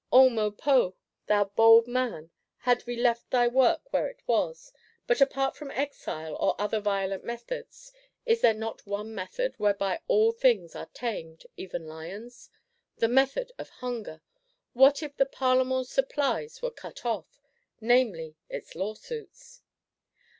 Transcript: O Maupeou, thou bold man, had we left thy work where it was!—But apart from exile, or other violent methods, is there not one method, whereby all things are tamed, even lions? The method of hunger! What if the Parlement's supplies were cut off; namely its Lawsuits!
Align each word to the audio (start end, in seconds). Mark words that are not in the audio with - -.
O 0.11 0.31
Maupeou, 0.31 0.95
thou 1.27 1.43
bold 1.55 1.85
man, 1.85 2.31
had 2.61 2.83
we 2.87 2.95
left 2.95 3.29
thy 3.29 3.47
work 3.47 3.93
where 3.93 4.07
it 4.07 4.23
was!—But 4.25 5.21
apart 5.21 5.55
from 5.55 5.69
exile, 5.69 6.35
or 6.37 6.59
other 6.59 6.79
violent 6.79 7.23
methods, 7.23 7.91
is 8.25 8.41
there 8.41 8.55
not 8.55 8.87
one 8.87 9.13
method, 9.13 9.53
whereby 9.59 9.99
all 10.07 10.31
things 10.31 10.75
are 10.75 10.87
tamed, 10.87 11.43
even 11.55 11.85
lions? 11.85 12.49
The 12.97 13.09
method 13.09 13.51
of 13.59 13.69
hunger! 13.69 14.23
What 14.73 15.03
if 15.03 15.15
the 15.17 15.25
Parlement's 15.27 15.91
supplies 15.91 16.63
were 16.63 16.71
cut 16.71 17.05
off; 17.05 17.39
namely 17.79 18.37
its 18.49 18.73
Lawsuits! 18.73 19.61